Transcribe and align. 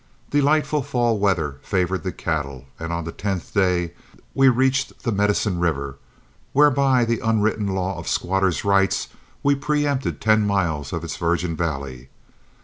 Delightful 0.31 0.81
fall 0.81 1.19
weather 1.19 1.57
favored 1.61 2.01
the 2.01 2.11
cattle, 2.11 2.65
and 2.79 2.91
on 2.91 3.03
the 3.03 3.11
tenth 3.11 3.53
day 3.53 3.93
we 4.33 4.49
reached 4.49 5.03
the 5.03 5.11
Medicine 5.11 5.59
River, 5.59 5.97
where, 6.53 6.71
by 6.71 7.05
the 7.05 7.19
unwritten 7.19 7.67
law 7.67 7.99
of 7.99 8.07
squatter's 8.07 8.65
rights, 8.65 9.09
we 9.43 9.53
preëmpted 9.55 10.19
ten 10.19 10.47
miles 10.47 10.91
of 10.91 11.03
its 11.03 11.17
virgin 11.17 11.55
valley. 11.55 12.09